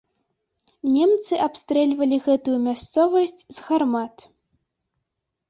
Немцы 0.93 1.33
абстрэльвалі 1.47 2.17
гэтую 2.25 2.57
мясцовасць 2.67 3.41
з 3.55 3.69
гармат. 3.69 4.15